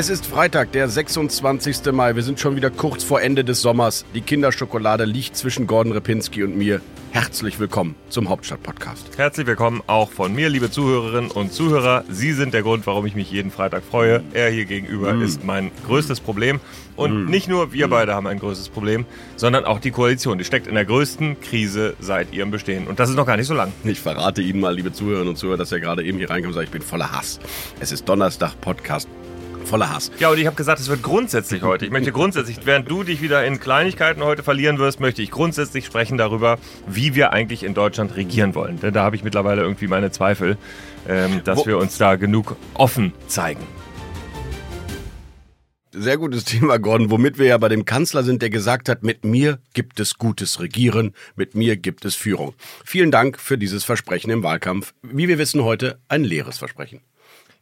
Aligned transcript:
Es 0.00 0.08
ist 0.08 0.24
Freitag, 0.24 0.72
der 0.72 0.88
26. 0.88 1.92
Mai. 1.92 2.16
Wir 2.16 2.22
sind 2.22 2.40
schon 2.40 2.56
wieder 2.56 2.70
kurz 2.70 3.04
vor 3.04 3.20
Ende 3.20 3.44
des 3.44 3.60
Sommers. 3.60 4.06
Die 4.14 4.22
Kinderschokolade 4.22 5.04
liegt 5.04 5.36
zwischen 5.36 5.66
Gordon 5.66 5.92
Repinski 5.92 6.42
und 6.42 6.56
mir. 6.56 6.80
Herzlich 7.10 7.60
willkommen 7.60 7.94
zum 8.08 8.30
Hauptstadt-Podcast. 8.30 9.18
Herzlich 9.18 9.46
willkommen 9.46 9.82
auch 9.88 10.10
von 10.10 10.34
mir, 10.34 10.48
liebe 10.48 10.70
Zuhörerinnen 10.70 11.30
und 11.30 11.52
Zuhörer. 11.52 12.04
Sie 12.08 12.32
sind 12.32 12.54
der 12.54 12.62
Grund, 12.62 12.86
warum 12.86 13.04
ich 13.04 13.14
mich 13.14 13.30
jeden 13.30 13.50
Freitag 13.50 13.82
freue. 13.82 14.22
Er 14.32 14.48
hier 14.48 14.64
gegenüber 14.64 15.12
mm. 15.12 15.22
ist 15.22 15.44
mein 15.44 15.70
größtes 15.86 16.20
Problem. 16.20 16.60
Und 16.96 17.26
mm. 17.26 17.28
nicht 17.28 17.48
nur 17.48 17.74
wir 17.74 17.88
mm. 17.88 17.90
beide 17.90 18.14
haben 18.14 18.26
ein 18.26 18.38
größtes 18.38 18.70
Problem, 18.70 19.04
sondern 19.36 19.66
auch 19.66 19.80
die 19.80 19.90
Koalition. 19.90 20.38
Die 20.38 20.44
steckt 20.44 20.66
in 20.66 20.76
der 20.76 20.86
größten 20.86 21.42
Krise 21.42 21.94
seit 22.00 22.32
ihrem 22.32 22.50
Bestehen. 22.50 22.86
Und 22.86 23.00
das 23.00 23.10
ist 23.10 23.16
noch 23.16 23.26
gar 23.26 23.36
nicht 23.36 23.48
so 23.48 23.54
lang. 23.54 23.70
Ich 23.84 24.00
verrate 24.00 24.40
Ihnen 24.40 24.60
mal, 24.60 24.74
liebe 24.74 24.94
Zuhörerinnen 24.94 25.28
und 25.28 25.36
Zuhörer, 25.36 25.58
dass 25.58 25.72
er 25.72 25.80
gerade 25.80 26.02
eben 26.04 26.16
hier 26.16 26.30
reinkommt 26.30 26.54
und 26.54 26.54
sagt, 26.54 26.68
ich 26.68 26.72
bin 26.72 26.80
voller 26.80 27.12
Hass. 27.12 27.38
Es 27.80 27.92
ist 27.92 28.08
Donnerstag, 28.08 28.58
Podcast 28.62 29.06
voller 29.64 29.90
Hass. 29.90 30.10
Ja, 30.18 30.30
und 30.30 30.38
ich 30.38 30.46
habe 30.46 30.56
gesagt, 30.56 30.80
es 30.80 30.88
wird 30.88 31.02
grundsätzlich 31.02 31.62
heute. 31.62 31.84
Ich 31.84 31.90
möchte 31.90 32.12
grundsätzlich, 32.12 32.58
während 32.64 32.90
du 32.90 33.02
dich 33.02 33.22
wieder 33.22 33.44
in 33.44 33.60
Kleinigkeiten 33.60 34.22
heute 34.22 34.42
verlieren 34.42 34.78
wirst, 34.78 35.00
möchte 35.00 35.22
ich 35.22 35.30
grundsätzlich 35.30 35.86
sprechen 35.86 36.18
darüber, 36.18 36.58
wie 36.86 37.14
wir 37.14 37.32
eigentlich 37.32 37.62
in 37.62 37.74
Deutschland 37.74 38.16
regieren 38.16 38.54
wollen. 38.54 38.80
Denn 38.80 38.92
da 38.92 39.02
habe 39.02 39.16
ich 39.16 39.24
mittlerweile 39.24 39.62
irgendwie 39.62 39.88
meine 39.88 40.10
Zweifel, 40.10 40.56
ähm, 41.08 41.42
dass 41.44 41.58
Wo 41.58 41.66
wir 41.66 41.78
uns 41.78 41.98
da 41.98 42.16
genug 42.16 42.56
offen 42.74 43.12
zeigen. 43.26 43.66
Sehr 45.92 46.18
gutes 46.18 46.44
Thema, 46.44 46.78
Gordon, 46.78 47.10
womit 47.10 47.36
wir 47.36 47.46
ja 47.46 47.58
bei 47.58 47.68
dem 47.68 47.84
Kanzler 47.84 48.22
sind, 48.22 48.42
der 48.42 48.50
gesagt 48.50 48.88
hat, 48.88 49.02
mit 49.02 49.24
mir 49.24 49.58
gibt 49.74 49.98
es 49.98 50.18
gutes 50.18 50.60
Regieren, 50.60 51.14
mit 51.34 51.56
mir 51.56 51.76
gibt 51.76 52.04
es 52.04 52.14
Führung. 52.14 52.54
Vielen 52.84 53.10
Dank 53.10 53.40
für 53.40 53.58
dieses 53.58 53.82
Versprechen 53.82 54.30
im 54.30 54.44
Wahlkampf. 54.44 54.94
Wie 55.02 55.26
wir 55.26 55.38
wissen 55.38 55.64
heute, 55.64 55.98
ein 56.06 56.22
leeres 56.22 56.58
Versprechen. 56.58 57.00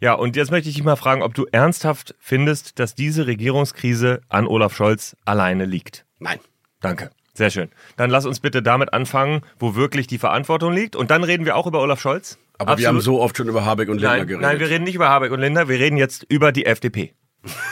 Ja, 0.01 0.15
und 0.15 0.37
jetzt 0.37 0.51
möchte 0.51 0.69
ich 0.69 0.77
dich 0.77 0.85
mal 0.85 0.97
fragen, 0.97 1.23
ob 1.23 1.35
du 1.35 1.47
ernsthaft 1.51 2.15
findest, 2.21 2.79
dass 2.79 2.95
diese 2.95 3.27
Regierungskrise 3.27 4.21
an 4.29 4.47
Olaf 4.47 4.75
Scholz 4.75 5.17
alleine 5.25 5.65
liegt. 5.65 6.05
Nein. 6.19 6.39
Danke. 6.81 7.11
Sehr 7.35 7.51
schön. 7.51 7.69
Dann 7.97 8.11
lass 8.11 8.27
uns 8.27 8.41
bitte 8.41 8.63
damit 8.63 8.93
anfangen, 8.93 9.43
wo 9.59 9.75
wirklich 9.75 10.07
die 10.07 10.19
Verantwortung 10.19 10.73
liegt. 10.73 10.97
Und 10.97 11.11
dann 11.11 11.25
reden 11.25 11.45
wir 11.45 11.57
auch 11.57 11.67
über 11.67 11.81
Olaf 11.81 12.01
Scholz. 12.01 12.39
Aber 12.59 12.73
Absolut. 12.73 12.79
wir 12.81 12.89
haben 12.89 13.01
so 13.01 13.21
oft 13.21 13.37
schon 13.37 13.49
über 13.49 13.65
Habeck 13.65 13.89
und 13.89 13.99
Lindner 13.99 14.17
nein, 14.19 14.27
geredet. 14.27 14.43
Nein, 14.43 14.61
wir 14.61 14.71
reden 14.71 14.85
nicht 14.85 14.97
über 14.97 15.09
Habeck 15.09 15.31
und 15.31 15.41
Lindner, 15.41 15.69
wir 15.69 15.79
reden 15.79 15.97
jetzt 15.97 16.25
über 16.29 16.51
die 16.51 16.67
FDP. 16.67 17.15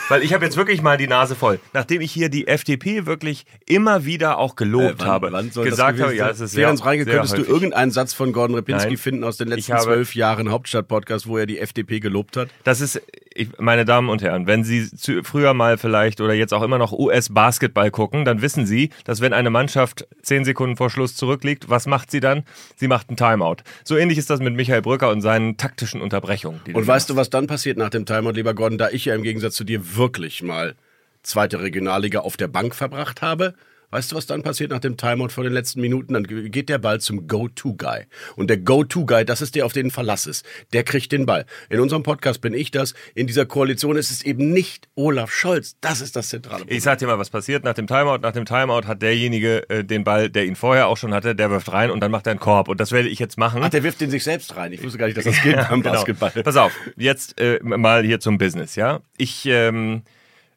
Weil 0.09 0.23
ich 0.23 0.33
habe 0.33 0.45
jetzt 0.45 0.57
wirklich 0.57 0.81
mal 0.81 0.97
die 0.97 1.07
Nase 1.07 1.35
voll. 1.35 1.59
Nachdem 1.73 2.01
ich 2.01 2.11
hier 2.11 2.29
die 2.29 2.47
FDP 2.47 3.05
wirklich 3.05 3.45
immer 3.65 4.05
wieder 4.05 4.37
auch 4.37 4.55
gelobt 4.55 4.85
äh, 4.85 4.99
wann, 4.99 5.07
habe, 5.07 5.31
wann 5.31 5.51
gesagt 5.51 5.99
habe, 5.99 6.15
ja, 6.15 6.29
es 6.29 6.39
ist 6.39 6.51
sehr, 6.51 6.67
Reike, 6.67 7.03
sehr 7.03 7.13
könntest 7.13 7.33
häufig. 7.33 7.47
du 7.47 7.53
irgendeinen 7.53 7.91
Satz 7.91 8.13
von 8.13 8.33
Gordon 8.33 8.55
Repinski 8.55 8.89
Nein, 8.89 8.97
finden 8.97 9.23
aus 9.23 9.37
den 9.37 9.47
letzten 9.49 9.77
zwölf 9.77 10.15
Jahren 10.15 10.51
Hauptstadt-Podcast, 10.51 11.27
wo 11.27 11.37
er 11.37 11.45
die 11.45 11.59
FDP 11.59 11.99
gelobt 11.99 12.37
hat? 12.37 12.49
Das 12.63 12.81
ist, 12.81 13.01
ich, 13.33 13.49
meine 13.59 13.85
Damen 13.85 14.09
und 14.09 14.21
Herren, 14.21 14.47
wenn 14.47 14.63
Sie 14.63 14.89
zu, 14.89 15.23
früher 15.23 15.53
mal 15.53 15.77
vielleicht 15.77 16.21
oder 16.21 16.33
jetzt 16.33 16.53
auch 16.53 16.63
immer 16.63 16.77
noch 16.77 16.91
US-Basketball 16.91 17.91
gucken, 17.91 18.25
dann 18.25 18.41
wissen 18.41 18.65
Sie, 18.65 18.89
dass 19.05 19.21
wenn 19.21 19.33
eine 19.33 19.49
Mannschaft 19.49 20.07
zehn 20.21 20.45
Sekunden 20.45 20.77
vor 20.77 20.89
Schluss 20.89 21.15
zurückliegt, 21.15 21.69
was 21.69 21.85
macht 21.87 22.11
sie 22.11 22.19
dann? 22.19 22.43
Sie 22.75 22.87
macht 22.87 23.09
einen 23.09 23.17
Timeout. 23.17 23.57
So 23.83 23.97
ähnlich 23.97 24.17
ist 24.17 24.29
das 24.29 24.39
mit 24.39 24.55
Michael 24.55 24.81
Brücker 24.81 25.09
und 25.09 25.21
seinen 25.21 25.57
taktischen 25.57 26.01
Unterbrechungen. 26.01 26.59
Und 26.73 26.87
weißt 26.87 27.09
du, 27.09 27.15
was 27.15 27.29
dann 27.29 27.47
passiert 27.47 27.77
nach 27.77 27.89
dem 27.89 28.05
Timeout, 28.05 28.31
lieber 28.31 28.53
Gordon, 28.53 28.77
da 28.77 28.89
ich 28.89 29.05
ja 29.05 29.15
im 29.15 29.23
Gegensatz 29.23 29.55
zu 29.55 29.63
dir 29.67 29.95
wirklich 29.95 30.41
mal 30.41 30.75
zweite 31.21 31.61
Regionalliga 31.61 32.21
auf 32.21 32.37
der 32.37 32.47
Bank 32.47 32.73
verbracht 32.73 33.21
habe, 33.21 33.53
Weißt 33.89 34.11
du, 34.11 34.17
was 34.17 34.25
dann 34.25 34.43
passiert 34.43 34.71
nach 34.71 34.79
dem 34.79 34.97
Timeout 34.97 35.29
vor 35.29 35.45
den 35.45 35.53
letzten 35.53 35.79
Minuten? 35.79 36.13
Dann 36.13 36.25
geht 36.25 36.67
der 36.67 36.77
Ball 36.77 36.99
zum 36.99 37.25
Go-To-Guy. 37.25 38.03
Und 38.35 38.49
der 38.49 38.57
Go-To-Guy, 38.57 39.23
das 39.23 39.41
ist 39.41 39.55
der, 39.55 39.65
auf 39.65 39.71
den 39.71 39.91
Verlass 39.91 40.25
ist. 40.25 40.45
Der 40.73 40.83
kriegt 40.83 41.13
den 41.13 41.25
Ball. 41.25 41.45
In 41.69 41.79
unserem 41.79 42.03
Podcast 42.03 42.41
bin 42.41 42.53
ich 42.53 42.71
das. 42.71 42.93
In 43.15 43.27
dieser 43.27 43.45
Koalition 43.45 43.95
ist 43.95 44.11
es 44.11 44.23
eben 44.23 44.51
nicht 44.51 44.89
Olaf 44.95 45.31
Scholz. 45.31 45.77
Das 45.79 46.01
ist 46.01 46.17
das 46.17 46.27
zentrale 46.27 46.59
Problem. 46.59 46.77
Ich 46.77 46.83
sag 46.83 46.97
dir 46.97 47.07
mal, 47.07 47.17
was 47.17 47.29
passiert 47.29 47.63
nach 47.63 47.75
dem 47.75 47.87
Timeout. 47.87 48.17
Nach 48.17 48.33
dem 48.33 48.43
Timeout 48.43 48.87
hat 48.87 49.01
derjenige 49.01 49.69
äh, 49.69 49.85
den 49.85 50.03
Ball, 50.03 50.29
der 50.29 50.45
ihn 50.45 50.57
vorher 50.57 50.87
auch 50.87 50.97
schon 50.97 51.13
hatte, 51.13 51.33
der 51.33 51.49
wirft 51.49 51.71
rein 51.71 51.89
und 51.89 52.01
dann 52.01 52.11
macht 52.11 52.27
er 52.27 52.31
einen 52.31 52.41
Korb. 52.41 52.67
Und 52.67 52.81
das 52.81 52.91
werde 52.91 53.07
ich 53.07 53.19
jetzt 53.19 53.37
machen. 53.37 53.61
Ach, 53.63 53.69
der 53.69 53.83
wirft 53.83 54.01
den 54.01 54.11
sich 54.11 54.25
selbst 54.25 54.57
rein. 54.57 54.73
Ich 54.73 54.83
wusste 54.83 54.97
gar 54.97 55.05
nicht, 55.05 55.17
dass 55.17 55.23
das 55.23 55.41
geht 55.41 55.55
beim 55.69 55.81
genau. 55.81 55.95
Basketball. 55.95 56.31
Pass 56.31 56.57
auf, 56.57 56.73
jetzt 56.97 57.39
äh, 57.39 57.59
mal 57.63 58.03
hier 58.03 58.19
zum 58.19 58.37
Business, 58.37 58.75
ja. 58.75 58.99
Ich 59.17 59.45
ähm, 59.45 60.03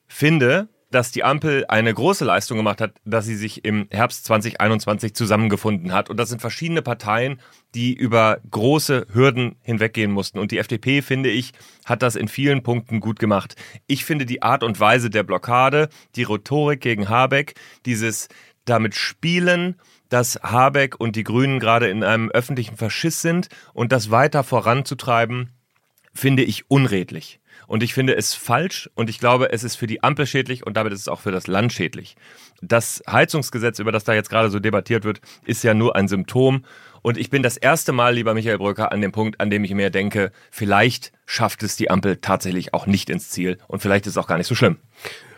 finde, 0.08 0.68
dass 0.90 1.12
die 1.12 1.22
Ampel 1.22 1.64
eine 1.68 1.94
große 1.94 2.24
Leistung 2.24 2.56
gemacht 2.56 2.80
hat, 2.80 2.94
dass 3.04 3.24
sie 3.24 3.36
sich 3.36 3.64
im 3.64 3.86
Herbst 3.90 4.24
2021 4.24 5.14
zusammengefunden 5.14 5.92
hat. 5.92 6.10
Und 6.10 6.16
das 6.16 6.28
sind 6.28 6.40
verschiedene 6.40 6.82
Parteien, 6.82 7.40
die 7.74 7.94
über 7.94 8.40
große 8.50 9.06
Hürden 9.12 9.56
hinweggehen 9.62 10.10
mussten. 10.10 10.38
Und 10.38 10.50
die 10.50 10.58
FDP, 10.58 11.02
finde 11.02 11.30
ich, 11.30 11.52
hat 11.84 12.02
das 12.02 12.16
in 12.16 12.28
vielen 12.28 12.62
Punkten 12.62 13.00
gut 13.00 13.18
gemacht. 13.18 13.54
Ich 13.86 14.04
finde 14.04 14.26
die 14.26 14.42
Art 14.42 14.64
und 14.64 14.80
Weise 14.80 15.10
der 15.10 15.22
Blockade, 15.22 15.88
die 16.16 16.24
Rhetorik 16.24 16.80
gegen 16.80 17.08
Habeck, 17.08 17.54
dieses 17.86 18.28
damit 18.64 18.94
spielen, 18.94 19.76
dass 20.08 20.40
Habeck 20.42 20.98
und 20.98 21.16
die 21.16 21.24
Grünen 21.24 21.60
gerade 21.60 21.88
in 21.88 22.02
einem 22.02 22.30
öffentlichen 22.30 22.76
Verschiss 22.76 23.22
sind 23.22 23.48
und 23.72 23.92
das 23.92 24.10
weiter 24.10 24.42
voranzutreiben, 24.42 25.50
finde 26.12 26.42
ich 26.42 26.68
unredlich. 26.68 27.39
Und 27.70 27.84
ich 27.84 27.94
finde 27.94 28.16
es 28.16 28.34
falsch 28.34 28.90
und 28.96 29.08
ich 29.08 29.20
glaube, 29.20 29.52
es 29.52 29.62
ist 29.62 29.76
für 29.76 29.86
die 29.86 30.02
Ampel 30.02 30.26
schädlich 30.26 30.66
und 30.66 30.76
damit 30.76 30.92
ist 30.92 31.02
es 31.02 31.08
auch 31.08 31.20
für 31.20 31.30
das 31.30 31.46
Land 31.46 31.72
schädlich. 31.72 32.16
Das 32.60 33.00
Heizungsgesetz, 33.08 33.78
über 33.78 33.92
das 33.92 34.02
da 34.02 34.12
jetzt 34.12 34.28
gerade 34.28 34.50
so 34.50 34.58
debattiert 34.58 35.04
wird, 35.04 35.20
ist 35.44 35.62
ja 35.62 35.72
nur 35.72 35.94
ein 35.94 36.08
Symptom. 36.08 36.64
Und 37.02 37.16
ich 37.16 37.30
bin 37.30 37.44
das 37.44 37.56
erste 37.56 37.92
Mal, 37.92 38.16
lieber 38.16 38.34
Michael 38.34 38.58
Brücker, 38.58 38.90
an 38.90 39.00
dem 39.00 39.12
Punkt, 39.12 39.40
an 39.40 39.50
dem 39.50 39.62
ich 39.62 39.72
mir 39.72 39.90
denke, 39.90 40.32
vielleicht 40.50 41.12
schafft 41.26 41.62
es 41.62 41.76
die 41.76 41.92
Ampel 41.92 42.16
tatsächlich 42.16 42.74
auch 42.74 42.86
nicht 42.86 43.08
ins 43.08 43.30
Ziel 43.30 43.56
und 43.68 43.80
vielleicht 43.80 44.04
ist 44.06 44.14
es 44.14 44.18
auch 44.18 44.26
gar 44.26 44.36
nicht 44.36 44.48
so 44.48 44.56
schlimm. 44.56 44.78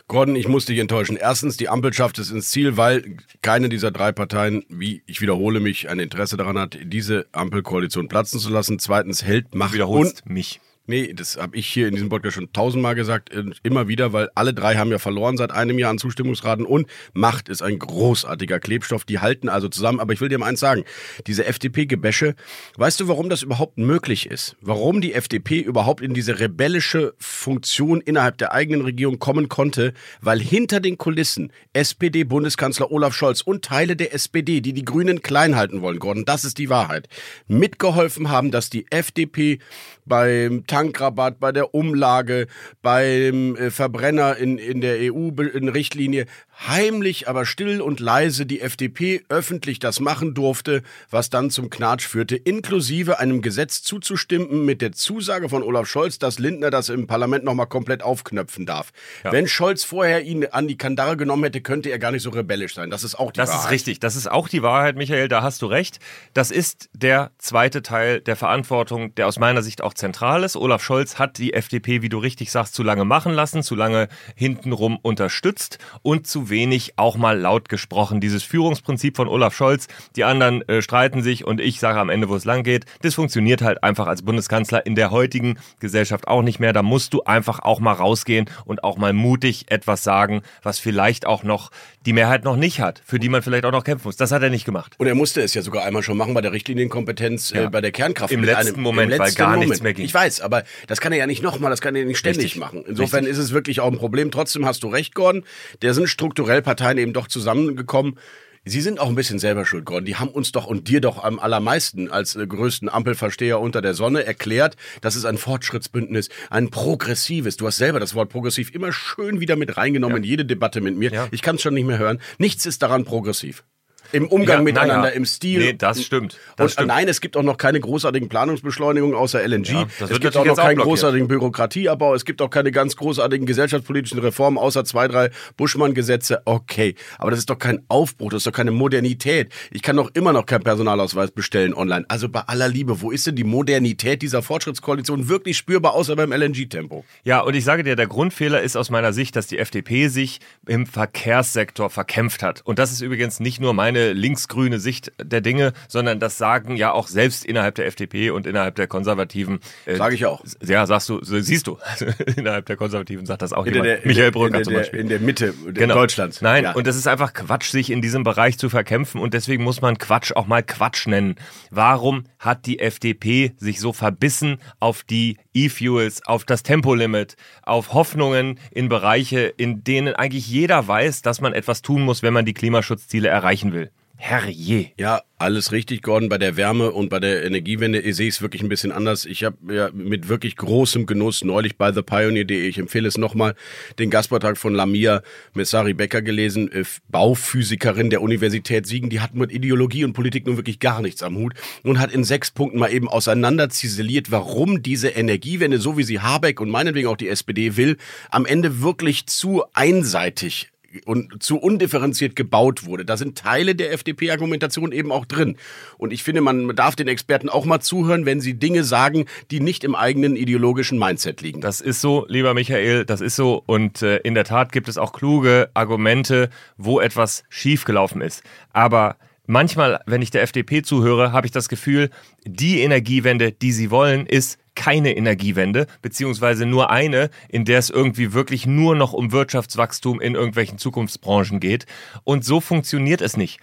Gordon, 0.09 0.34
ich 0.34 0.49
muss 0.49 0.64
dich 0.64 0.78
enttäuschen. 0.78 1.19
Erstens, 1.19 1.59
die 1.59 1.69
Ampel 1.69 1.93
schafft 1.93 2.19
es 2.19 2.31
ins 2.31 2.50
Ziel, 2.50 2.78
weil 2.78 3.19
keine 3.43 3.69
dieser 3.69 3.91
drei 3.91 4.10
Parteien, 4.10 4.64
wie 4.70 5.03
ich 5.04 5.20
wiederhole 5.20 5.60
mich, 5.60 5.91
ein 5.91 5.99
Interesse 5.99 6.38
daran 6.38 6.59
hat, 6.59 6.78
diese 6.82 7.26
Ampelkoalition 7.32 8.09
platzen 8.09 8.41
zu 8.41 8.49
lassen. 8.49 8.78
Zweitens, 8.78 9.22
hält 9.22 9.54
Macht 9.54 9.78
und 9.78 10.25
mich. 10.25 10.62
Nee, 10.87 11.12
das 11.15 11.37
habe 11.37 11.56
ich 11.56 11.69
hier 11.69 11.87
in 11.87 11.94
diesem 11.94 12.09
Podcast 12.09 12.34
schon 12.34 12.53
tausendmal 12.53 12.97
gesagt, 12.97 13.32
äh, 13.32 13.44
immer 13.62 13.87
wieder, 13.87 14.12
weil 14.12 14.31
alle 14.34 14.53
drei 14.53 14.75
haben 14.75 14.91
ja 14.91 14.98
verloren 14.98 15.37
seit 15.37 15.53
einem 15.53 15.78
Jahr 15.78 15.91
an 15.91 15.98
Zustimmungsraten 15.98 16.66
und 16.66 16.88
Macht 17.12 17.48
ist 17.48 17.62
ein 17.62 17.78
großartiger 17.78 18.59
Klebstoff, 18.59 19.04
die 19.04 19.20
halten 19.20 19.48
also 19.48 19.69
zusammen. 19.69 20.00
Aber 20.00 20.12
ich 20.12 20.20
will 20.20 20.28
dir 20.28 20.38
mal 20.38 20.47
eins 20.47 20.59
sagen, 20.59 20.82
diese 21.28 21.44
FDP-Gebäsche, 21.44 22.34
weißt 22.78 22.98
du, 22.98 23.06
warum 23.06 23.28
das 23.28 23.44
überhaupt 23.44 23.78
möglich 23.78 24.26
ist? 24.28 24.56
Warum 24.60 25.00
die 25.00 25.15
FDP 25.15 25.60
überhaupt 25.60 26.00
in 26.00 26.15
diese 26.15 26.41
rebellische 26.41 27.14
Funktion 27.16 28.00
innerhalb 28.00 28.38
der 28.38 28.53
eigenen 28.53 28.81
Regierung 28.81 29.20
kommen 29.20 29.49
konnte? 29.49 29.94
Weil 30.20 30.41
hinter 30.41 30.81
den 30.81 30.99
Kulissen 30.99 31.53
SPD-Bundeskanzler 31.75 32.91
Olaf 32.91 33.14
Scholz 33.14 33.41
und 33.41 33.64
Teile 33.64 33.94
der 33.94 34.14
SPD, 34.14 34.60
die 34.60 34.72
die 34.72 34.84
Grünen 34.84 35.22
klein 35.22 35.54
halten 35.54 35.81
wollen, 35.81 36.00
Gordon, 36.00 36.25
das 36.25 36.44
ist 36.44 36.59
die 36.59 36.70
Wahrheit, 36.70 37.09
mitgeholfen 37.47 38.31
haben, 38.31 38.50
dass 38.50 38.69
die 38.69 38.87
FDP 38.91 39.60
beim 40.04 40.66
Tankrabatt, 40.66 41.38
bei 41.38 41.52
der 41.52 41.74
Umlage, 41.74 42.46
beim 42.82 43.56
äh, 43.56 43.70
Verbrenner 43.70 44.36
in, 44.36 44.58
in 44.58 44.80
der 44.80 44.96
EU-Richtlinie 45.12 46.26
heimlich, 46.69 47.29
aber 47.29 47.47
still 47.47 47.81
und 47.81 48.00
leise 48.00 48.47
die 48.47 48.61
FDP 48.61 49.23
öffentlich 49.29 49.79
das 49.79 50.00
machen 50.00 50.35
durfte, 50.35 50.82
was 51.11 51.31
dann 51.31 51.50
zum 51.50 51.70
Knatsch 51.70 52.06
führte, 52.06 52.37
inklusive 52.37 53.19
einem 53.19 53.43
Gesetz 53.43 53.82
zuzustimmen 53.82 54.64
mit 54.64 54.81
der 54.81 54.93
Zusage 54.93 55.49
von 55.49 55.62
Olaf 55.62 55.87
Scholz, 55.87 56.19
dass 56.19 56.38
Lindner 56.38 56.70
das 56.70 56.88
im 56.88 57.06
Parlament 57.06 57.44
nochmal 57.44 57.67
komplett 57.67 58.03
aufknöpfen 58.03 58.67
darf. 58.67 58.93
Ja. 59.25 59.32
Wenn 59.32 59.49
Scholz 59.49 59.85
vorher 59.85 60.23
ihn 60.23 60.47
an 60.47 60.69
die 60.69 60.76
Kandare 60.76 61.17
genommen 61.17 61.44
hätte, 61.44 61.61
könnte 61.61 61.91
er 61.91 61.99
gar 61.99 62.12
nicht 62.12 62.23
so 62.23 62.31
rebellisch 62.31 62.75
sein. 62.75 62.91
Das 62.91 63.05
ist 63.05 63.15
auch 63.15 63.32
die 63.32 63.38
das 63.38 63.49
Wahrheit. 63.49 63.58
Das 63.58 63.67
ist 63.67 63.70
richtig. 63.70 64.00
Das 64.00 64.17
ist 64.17 64.31
auch 64.31 64.49
die 64.49 64.62
Wahrheit, 64.62 64.97
Michael. 64.97 65.29
Da 65.29 65.43
hast 65.43 65.62
du 65.62 65.67
recht. 65.67 65.99
Das 66.35 66.50
ist 66.50 66.88
der 66.93 67.32
zweite 67.38 67.82
Teil 67.82 68.20
der 68.20 68.37
Verantwortung, 68.37 69.15
der 69.15 69.26
aus 69.26 69.38
meiner 69.38 69.62
Sicht 69.62 69.82
auch 69.82 69.94
zentral 69.94 70.43
ist 70.44 70.56
Olaf 70.56 70.82
Scholz 70.82 71.19
hat 71.19 71.38
die 71.38 71.53
FDP, 71.53 72.03
wie 72.03 72.08
du 72.08 72.19
richtig 72.19 72.50
sagst, 72.50 72.75
zu 72.75 72.82
lange 72.82 73.05
machen 73.05 73.32
lassen, 73.32 73.62
zu 73.62 73.75
lange 73.75 74.08
hintenrum 74.35 74.99
unterstützt 75.03 75.79
und 76.03 76.26
zu 76.26 76.50
wenig 76.52 76.93
auch 76.96 77.16
mal 77.16 77.37
laut 77.37 77.69
gesprochen. 77.69 78.20
Dieses 78.20 78.44
Führungsprinzip 78.44 79.16
von 79.16 79.26
Olaf 79.26 79.56
Scholz, 79.56 79.88
die 80.14 80.22
anderen 80.22 80.62
äh, 80.69 80.81
streiten 80.82 81.20
sich 81.22 81.44
und 81.44 81.60
ich 81.60 81.81
sage 81.81 81.99
am 81.99 82.08
Ende, 82.10 82.28
wo 82.28 82.37
es 82.37 82.44
lang 82.44 82.62
geht, 82.62 82.84
das 83.00 83.14
funktioniert 83.16 83.60
halt 83.62 83.82
einfach 83.82 84.06
als 84.06 84.22
Bundeskanzler 84.22 84.87
in 84.87 84.94
der 84.94 85.10
heutigen 85.10 85.58
Gesellschaft 85.81 86.28
auch 86.28 86.43
nicht 86.43 86.60
mehr. 86.60 86.72
Da 86.72 86.82
musst 86.84 87.12
du 87.14 87.22
einfach 87.25 87.58
auch 87.58 87.81
mal 87.81 87.94
rausgehen 87.94 88.49
und 88.64 88.84
auch 88.84 88.96
mal 88.96 89.12
mutig 89.12 89.64
etwas 89.69 90.04
sagen, 90.04 90.43
was 90.62 90.78
vielleicht 90.78 91.26
auch 91.26 91.43
noch 91.43 91.72
die 92.06 92.12
Mehrheit 92.12 92.44
noch 92.44 92.56
nicht 92.56 92.81
hat, 92.81 93.02
für 93.05 93.19
die 93.19 93.28
man 93.28 93.43
vielleicht 93.43 93.64
auch 93.64 93.72
noch 93.72 93.84
kämpfen 93.84 94.06
muss. 94.08 94.16
Das 94.16 94.31
hat 94.31 94.43
er 94.43 94.50
nicht 94.50 94.64
gemacht. 94.64 94.94
Und 94.98 95.06
er 95.06 95.14
musste 95.14 95.40
es 95.40 95.55
ja 95.55 95.62
sogar 95.62 95.84
einmal 95.84 96.02
schon 96.02 96.16
machen 96.16 96.34
bei 96.34 96.40
der 96.43 96.52
Richtlinienkompetenz 96.52 97.50
Ja. 97.50 97.64
äh, 97.64 97.70
bei 97.70 97.81
der 97.81 97.93
Kernkraft. 97.93 98.32
Im 98.32 98.44
letzten 98.44 98.81
Moment, 98.82 99.10
weil 99.12 99.20
letzten 99.20 99.38
gar 99.38 99.56
nichts 99.56 99.82
mehr 99.82 99.94
ging. 99.94 100.05
Ich 100.05 100.12
weiß, 100.12 100.40
aber 100.43 100.64
das 100.87 101.00
kann 101.00 101.12
er 101.12 101.19
ja 101.19 101.26
nicht 101.26 101.43
nochmal, 101.43 101.70
das 101.70 101.81
kann 101.81 101.94
er 101.96 102.05
nicht 102.05 102.19
ständig 102.19 102.44
Richtig. 102.44 102.60
machen. 102.60 102.84
Insofern 102.87 103.20
Richtig. 103.25 103.38
ist 103.38 103.44
es 103.44 103.52
wirklich 103.52 103.81
auch 103.81 103.90
ein 103.90 103.98
Problem. 103.98 104.31
Trotzdem 104.31 104.66
hast 104.66 104.82
du 104.82 104.88
recht, 104.88 105.14
Gordon. 105.14 105.44
Der 105.81 105.94
sind 105.94 106.08
strukturell 106.08 106.31
Parteien 106.34 106.99
eben 106.99 107.12
doch 107.12 107.29
zusammengekommen. 107.29 108.19
Sie 108.64 108.81
sind 108.81 109.00
auch 109.00 109.08
ein 109.08 109.17
bisschen 109.17 109.40
selber 109.40 109.67
schuld, 109.67 109.84
Gordon. 109.84 110.05
Die 110.05 110.17
haben 110.17 110.29
uns 110.29 110.52
doch 110.52 110.67
und 110.67 110.87
dir 110.87 111.00
doch 111.00 111.25
am 111.25 111.40
allermeisten 111.40 112.08
als 112.08 112.37
äh, 112.37 112.46
größten 112.46 112.88
Ampelversteher 112.88 113.58
unter 113.58 113.82
der 113.82 113.94
Sonne 113.94 114.25
erklärt, 114.25 114.76
dass 115.00 115.17
es 115.17 115.25
ein 115.25 115.37
Fortschrittsbündnis, 115.37 116.29
ein 116.49 116.70
progressives. 116.70 117.56
Du 117.56 117.67
hast 117.67 117.79
selber 117.79 117.99
das 117.99 118.14
Wort 118.14 118.29
progressiv 118.29 118.73
immer 118.73 118.93
schön 118.93 119.40
wieder 119.40 119.56
mit 119.56 119.76
reingenommen 119.76 120.19
in 120.19 120.25
jede 120.25 120.44
Debatte 120.44 120.81
mit 120.81 120.96
mir. 120.96 121.11
Ja. 121.12 121.29
Ich 121.32 121.43
kann 121.43 121.56
es 121.56 121.62
schon 121.62 121.75
nicht 121.75 121.87
mehr 121.87 121.99
hören. 121.99 122.20
Nichts 122.38 122.64
ist 122.64 122.82
daran 122.82 123.05
progressiv. 123.05 123.64
Im 124.12 124.26
Umgang 124.29 124.59
Ja, 124.59 124.62
miteinander, 124.62 124.99
na 124.99 125.09
ja. 125.09 125.14
im 125.14 125.25
Stil. 125.25 125.59
Nee, 125.61 125.73
das 125.73 126.03
stimmt. 126.03 126.38
Das 126.56 126.64
und 126.67 126.70
stimmt. 126.73 126.88
nein, 126.88 127.09
es 127.09 127.20
gibt 127.20 127.37
auch 127.37 127.43
noch 127.43 127.56
keine 127.56 127.81
großartigen 127.81 128.29
Planungsbeschleunigungen 128.29 129.17
außer 129.17 129.43
LNG. 129.47 129.69
Ja, 129.70 129.87
es 130.00 130.20
gibt 130.20 130.37
auch 130.37 130.44
noch 130.44 130.59
auch 130.59 130.62
keinen 130.64 130.79
großartigen 130.79 131.29
Bürokratieabbau. 131.29 132.14
Es 132.14 132.25
gibt 132.25 132.43
auch 132.43 132.50
keine 132.50 132.70
ganz 132.73 132.97
großartigen 132.97 133.47
gesellschaftspolitischen 133.47 134.19
Reformen 134.19 134.59
außer 134.59 134.85
zwei, 134.85 135.09
drei 135.09 135.31
Buschmann-Gesetze. 135.56 136.43
Okay, 136.44 136.94
aber 137.19 137.31
das 137.31 137.41
ist 137.41 137.50
doch 137.50 137.59
kein 137.59 137.82
Aufbruch, 137.88 138.31
das 138.31 138.38
ist 138.38 138.47
doch 138.47 138.53
keine 138.53 138.70
Modernität. 138.70 139.53
Ich 139.70 139.82
kann 139.82 139.97
doch 139.97 140.11
immer 140.15 140.32
noch 140.32 140.47
keinen 140.47 140.62
Personalausweis 140.62 141.31
bestellen 141.31 141.73
online. 141.75 142.05
Also 142.08 142.29
bei 142.29 142.41
aller 142.41 142.69
Liebe, 142.69 143.00
wo 143.00 143.11
ist 143.11 143.26
denn 143.26 143.37
die 143.37 143.44
Modernität 143.44 144.23
dieser 144.23 144.43
Fortschrittskoalition 144.43 145.29
wirklich 145.29 145.56
spürbar, 145.56 145.94
außer 145.94 146.17
beim 146.17 146.32
LNG-Tempo? 146.32 147.05
Ja, 147.25 147.41
und 147.41 147.55
ich 147.55 147.65
sage 147.65 147.82
dir, 147.82 147.97
der 147.97 148.06
Grundfehler 148.06 148.61
ist 148.62 148.76
aus 148.76 148.91
meiner 148.91 149.12
Sicht, 149.12 149.37
dass 149.37 149.47
die 149.47 149.58
FDP 149.58 150.08
sich 150.08 150.41
im 150.67 150.87
Verkehrssektor 150.87 151.88
verkämpft 151.91 152.43
hat. 152.43 152.61
Und 152.65 152.79
das 152.79 152.93
ist 152.93 153.00
übrigens 153.00 153.41
nicht 153.41 153.61
nur 153.61 153.73
meine 153.75 154.01
linksgrüne 154.12 154.81
Sicht 154.81 155.12
der 155.22 155.40
Dinge, 155.40 155.72
sondern 155.88 156.19
das 156.19 156.38
sagen 156.38 156.76
ja 156.76 156.90
auch 156.93 157.06
selbst 157.06 157.44
innerhalb 157.44 157.76
der 157.76 157.87
FDP 157.87 158.31
und 158.31 158.46
innerhalb 158.46 158.75
der 158.75 158.87
Konservativen. 158.88 159.60
äh, 159.87 159.96
Sage 159.96 160.14
ich 160.16 160.26
auch. 160.26 160.43
Ja, 160.64 160.87
sagst 160.87 161.08
du, 161.08 161.20
siehst 161.22 161.66
du. 161.69 161.78
innerhalb 162.37 162.66
der 162.66 162.76
Konservativen 162.76 163.25
sagt 163.26 163.43
das 163.43 163.52
auch 163.52 163.66
In 163.66 163.75
jemand. 163.75 163.90
der, 163.90 164.06
Michael 164.06 164.31
Brücker 164.32 164.62
zum 164.62 164.75
Beispiel. 164.75 165.00
in 165.00 165.08
der 165.08 165.20
Mitte 165.20 165.54
Genau. 165.72 165.94
Deutschlands. 165.94 166.40
Nein, 166.43 166.64
Ja. 166.64 166.72
und 166.72 166.87
das 166.87 166.96
ist 166.96 167.06
einfach 167.06 167.32
Quatsch, 167.32 167.70
sich 167.70 167.90
in 167.90 168.02
diesem 168.02 168.25
Bereich 168.25 168.58
zu 168.58 168.69
verkämpfen 168.69 169.20
und 169.20 169.34
deswegen 169.34 169.62
muss 169.62 169.81
man 169.81 169.99
Quatsch 169.99 170.32
auch 170.32 170.46
mal 170.46 170.62
Quatsch 170.62 171.06
nennen. 171.06 171.37
Warum 171.70 172.25
hat 172.38 172.66
die 172.66 172.78
FDP 172.81 173.52
sich 173.58 173.78
so 173.81 173.93
verbissen 173.93 174.58
auf 174.81 175.02
die 175.05 175.37
E-Fuels, 175.54 176.25
auf 176.26 176.44
das 176.44 176.62
Tempolimit, 176.62 177.37
auf 177.62 177.93
Hoffnungen 177.93 178.58
in 178.70 178.88
Bereiche, 178.88 179.40
in 179.40 179.84
denen 179.84 180.14
eigentlich 180.14 180.49
jeder 180.49 180.87
weiß, 180.87 181.22
dass 181.22 181.40
man 181.40 181.52
etwas 181.52 181.82
tun 181.82 182.02
muss, 182.02 182.22
wenn 182.22 182.32
man 182.32 182.44
die 182.44 182.54
Klimaschutzziele 182.54 183.28
erreichen 183.28 183.72
will? 183.72 183.90
Herrje. 184.24 184.92
Ja, 184.96 185.22
alles 185.36 185.72
richtig, 185.72 186.02
Gordon. 186.02 186.28
Bei 186.28 186.38
der 186.38 186.56
Wärme 186.56 186.92
und 186.92 187.08
bei 187.08 187.19
der 187.19 187.44
Energiewende 187.44 187.98
ich 187.98 188.14
sehe 188.14 188.28
es 188.28 188.40
wirklich 188.40 188.62
ein 188.62 188.69
bisschen 188.69 188.92
anders. 188.92 189.26
Ich 189.26 189.42
habe 189.42 189.56
ja 189.74 189.90
mit 189.92 190.28
wirklich 190.28 190.54
großem 190.54 191.06
Genuss 191.06 191.42
neulich 191.42 191.76
bei 191.76 191.90
thepioneer.de, 191.90 192.69
ich 192.69 192.78
empfehle 192.78 193.08
es 193.08 193.19
nochmal, 193.19 193.56
den 193.98 194.10
Gastbeitrag 194.10 194.58
von 194.58 194.76
Lamia 194.76 195.22
Messari 195.54 195.92
Becker 195.92 196.22
gelesen, 196.22 196.70
äh, 196.70 196.84
Bauphysikerin 197.08 198.10
der 198.10 198.22
Universität 198.22 198.86
Siegen. 198.86 199.10
Die 199.10 199.19
hat 199.19 199.34
mit 199.34 199.50
Ideologie 199.50 200.04
und 200.04 200.12
Politik 200.12 200.46
nun 200.46 200.56
wirklich 200.56 200.78
gar 200.78 201.02
nichts 201.02 201.24
am 201.24 201.36
Hut 201.36 201.54
und 201.82 201.98
hat 201.98 202.12
in 202.12 202.22
sechs 202.22 202.52
Punkten 202.52 202.78
mal 202.78 202.92
eben 202.92 203.08
auseinander 203.08 203.70
ziseliert, 203.70 204.30
warum 204.30 204.84
diese 204.84 205.08
Energiewende, 205.08 205.78
so 205.78 205.98
wie 205.98 206.04
sie 206.04 206.20
Habeck 206.20 206.60
und 206.60 206.70
meinetwegen 206.70 207.08
auch 207.08 207.16
die 207.16 207.28
SPD 207.28 207.76
will, 207.76 207.96
am 208.30 208.46
Ende 208.46 208.82
wirklich 208.82 209.26
zu 209.26 209.64
einseitig 209.74 210.71
und 211.05 211.43
zu 211.43 211.59
undifferenziert 211.59 212.37
gebaut 212.37 212.85
wurde. 212.85 213.05
Da 213.05 213.17
sind 213.17 213.39
Teile 213.39 213.75
der 213.75 213.93
FDP-Argumentation 213.93 214.93
eben 214.93 215.12
auch 215.12 215.25
drin. 215.25 215.56
Und 215.99 216.12
ich 216.12 216.23
finde, 216.23 216.41
man 216.41 216.75
darf 216.75 216.97
den 216.97 217.09
Experten 217.09 217.49
auch 217.49 217.65
mal 217.65 217.81
zuhören, 217.81 218.27
wenn 218.27 218.41
sie 218.41 218.55
Dinge 218.55 218.85
sagen, 218.85 219.27
die 219.50 219.61
nicht 219.61 219.85
im 219.85 219.94
eigenen 219.94 220.37
ideologischen 220.37 220.99
Mindset 220.99 221.41
liegen. 221.41 221.61
Das 221.61 221.81
ist 221.81 222.00
so, 222.00 222.27
lieber 222.29 222.55
Michael, 222.55 223.05
das 223.05 223.21
ist 223.21 223.37
so. 223.37 223.62
Und 223.67 224.03
äh, 224.03 224.19
in 224.19 224.35
der 224.35 224.44
Tat 224.44 224.73
gibt 224.73 224.89
es 224.89 224.99
auch 224.99 225.12
kluge 225.12 225.71
Argumente, 225.75 226.50
wo 226.77 227.00
etwas 227.00 227.44
schiefgelaufen 227.49 228.21
ist. 228.21 228.43
Aber 228.73 229.17
manchmal, 229.47 230.00
wenn 230.06 230.23
ich 230.23 230.31
der 230.31 230.43
FDP 230.43 230.83
zuhöre, 230.83 231.33
habe 231.33 231.47
ich 231.47 231.53
das 231.53 231.69
Gefühl, 231.69 232.11
die 232.44 232.81
Energiewende, 232.81 233.53
die 233.53 233.73
sie 233.73 233.91
wollen, 233.91 234.27
ist 234.27 234.59
keine 234.74 235.16
Energiewende, 235.16 235.86
beziehungsweise 236.00 236.66
nur 236.66 236.90
eine, 236.90 237.30
in 237.48 237.64
der 237.64 237.78
es 237.78 237.90
irgendwie 237.90 238.32
wirklich 238.32 238.66
nur 238.66 238.94
noch 238.94 239.12
um 239.12 239.32
Wirtschaftswachstum 239.32 240.20
in 240.20 240.34
irgendwelchen 240.34 240.78
Zukunftsbranchen 240.78 241.60
geht. 241.60 241.86
Und 242.24 242.44
so 242.44 242.60
funktioniert 242.60 243.20
es 243.20 243.36
nicht. 243.36 243.60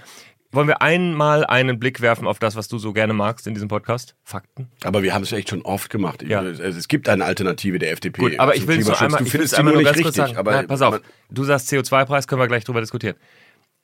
Wollen 0.52 0.68
wir 0.68 0.82
einmal 0.82 1.46
einen 1.46 1.78
Blick 1.78 2.02
werfen 2.02 2.26
auf 2.28 2.40
das, 2.40 2.56
was 2.56 2.68
du 2.68 2.80
so 2.80 2.92
gerne 2.92 3.14
magst 3.14 3.46
in 3.46 3.54
diesem 3.54 3.68
Podcast? 3.70 4.16
Fakten? 4.24 4.68
Aber 4.84 5.04
wir 5.04 5.14
haben 5.14 5.22
es 5.22 5.32
echt 5.32 5.50
schon 5.50 5.62
oft 5.62 5.92
gemacht. 5.92 6.24
Ja. 6.24 6.42
Es, 6.42 6.60
es 6.60 6.88
gibt 6.88 7.08
eine 7.08 7.24
Alternative 7.24 7.78
der 7.78 7.92
FDP. 7.92 8.20
Gut, 8.22 8.40
aber 8.40 8.56
ich 8.56 8.66
will 8.66 8.80
es 8.80 8.90
einmal, 8.90 9.20
Du 9.20 9.26
ich 9.26 9.32
findest 9.32 9.54
einmal 9.54 9.76
nur 9.76 9.84
nur 9.84 9.92
nicht 9.92 10.00
richtig. 10.00 10.16
sagen. 10.16 10.38
Aber 10.38 10.52
Nein, 10.54 10.68
pass 10.68 10.82
auf, 10.82 11.02
du 11.30 11.44
sagst 11.44 11.72
CO2-Preis, 11.72 12.28
können 12.28 12.42
wir 12.42 12.48
gleich 12.48 12.64
drüber 12.64 12.82
diskutieren. 12.82 13.16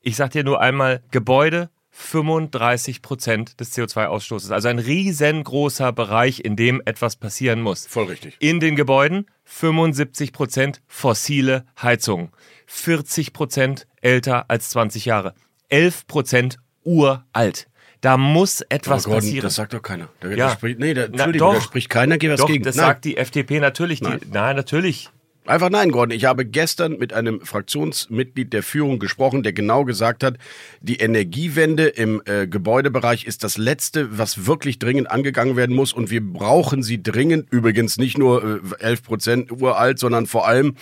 Ich 0.01 0.15
sag 0.15 0.31
dir 0.31 0.43
nur 0.43 0.59
einmal, 0.59 1.03
Gebäude 1.11 1.69
35 1.97 3.01
Prozent 3.01 3.59
des 3.61 3.73
CO2-Ausstoßes. 3.73 4.51
Also 4.51 4.67
ein 4.67 4.79
riesengroßer 4.79 5.93
Bereich, 5.93 6.41
in 6.43 6.57
dem 6.57 6.81
etwas 6.83 7.15
passieren 7.15 7.61
muss. 7.61 7.87
Voll 7.87 8.05
richtig. 8.07 8.35
In 8.39 8.59
den 8.59 8.75
Gebäuden 8.75 9.27
75 9.45 10.33
Prozent 10.33 10.81
fossile 10.87 11.65
Heizungen. 11.81 12.31
40 12.67 13.31
Prozent 13.31 13.87
älter 14.01 14.49
als 14.49 14.69
20 14.71 15.05
Jahre. 15.05 15.35
11 15.69 16.05
Prozent 16.07 16.57
uralt. 16.83 17.67
Da 18.01 18.17
muss 18.17 18.59
etwas 18.61 19.05
oh 19.07 19.11
Gordon, 19.11 19.21
passieren. 19.21 19.43
Das 19.43 19.55
sagt 19.55 19.73
doch 19.73 19.81
keiner. 19.81 20.09
Da, 20.19 20.29
Ja. 20.29 20.35
da 20.35 20.49
spricht, 20.51 20.79
nee, 20.79 20.93
da, 20.93 21.03
Na, 21.03 21.07
Entschuldigung, 21.13 21.53
da 21.53 21.55
doch. 21.59 21.63
spricht 21.63 21.89
keiner, 21.89 22.17
geh 22.17 22.29
was 22.29 22.41
Doch, 22.41 22.47
gegen. 22.47 22.63
das 22.65 22.75
Nein. 22.75 22.87
sagt 22.87 23.05
die 23.05 23.15
FDP 23.15 23.61
natürlich. 23.61 23.99
Die, 24.01 24.05
Nein. 24.09 24.19
nein, 24.31 24.55
natürlich. 24.57 25.09
Einfach 25.47 25.69
nein, 25.69 25.91
Gordon. 25.91 26.15
Ich 26.17 26.25
habe 26.25 26.43
gestern 26.43 26.97
mit 26.97 27.13
einem 27.13 27.39
Fraktionsmitglied 27.39 28.51
der 28.51 28.63
Führung 28.63 28.97
gesprochen, 28.97 29.43
der 29.43 29.53
genau 29.53 29.85
gesagt 29.85 30.23
hat, 30.23 30.37
die 30.81 30.95
Energiewende 30.95 31.85
im 31.85 32.23
äh, 32.25 32.47
Gebäudebereich 32.47 33.25
ist 33.25 33.43
das 33.43 33.59
Letzte, 33.59 34.17
was 34.17 34.47
wirklich 34.47 34.79
dringend 34.79 35.11
angegangen 35.11 35.55
werden 35.55 35.75
muss. 35.75 35.93
Und 35.93 36.09
wir 36.09 36.21
brauchen 36.21 36.81
sie 36.81 37.03
dringend. 37.03 37.51
Übrigens 37.51 37.97
nicht 37.97 38.17
nur 38.17 38.61
äh, 38.79 38.83
11 38.83 39.03
Prozent 39.03 39.51
uralt, 39.51 39.99
sondern 39.99 40.25
vor 40.25 40.47
allem 40.47 40.77